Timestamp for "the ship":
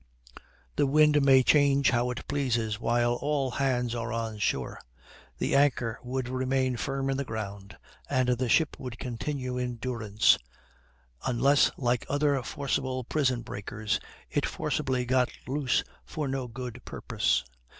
8.29-8.77